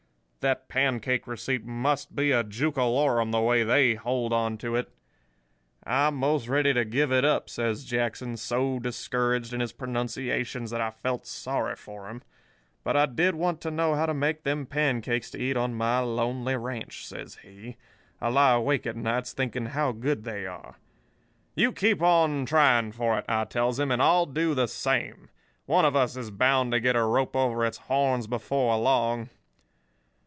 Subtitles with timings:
[0.41, 4.89] That pancake receipt must be a jookalorum, the way they hold on to it.'
[5.83, 10.81] "'I'm most ready to give it up,' says Jackson, so discouraged in his pronunciations that
[10.81, 12.23] I felt sorry for him;
[12.83, 15.99] 'but I did want to know how to make them pancakes to eat on my
[15.99, 17.77] lonely ranch,' says he.
[18.19, 20.77] 'I lie awake at nights thinking how good they are.'
[21.53, 25.29] "'You keep on trying for it,' I tells him, 'and I'll do the same.
[25.67, 29.29] One of us is bound to get a rope over its horns before long.